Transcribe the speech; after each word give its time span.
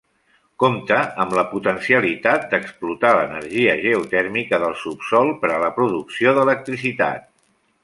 Compta 0.61 0.95
amb 1.25 1.35
la 1.39 1.43
potencialitat 1.51 2.47
d'explotar 2.53 3.13
l'energia 3.19 3.77
geotèrmica 3.83 4.61
del 4.65 4.75
subsòl 4.87 5.31
per 5.45 5.55
la 5.67 5.71
producció 5.79 6.37
d'electricitat. 6.41 7.33